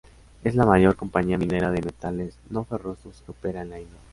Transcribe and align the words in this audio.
Es 0.43 0.55
la 0.55 0.65
mayor 0.65 0.95
compañía 0.95 1.37
minera 1.37 1.69
de 1.69 1.83
metales 1.83 2.33
no 2.49 2.63
ferrosos 2.63 3.21
que 3.23 3.31
opera 3.33 3.61
en 3.61 3.69
la 3.69 3.79
India. 3.79 3.99